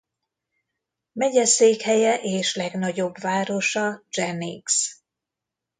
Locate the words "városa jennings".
3.19-4.99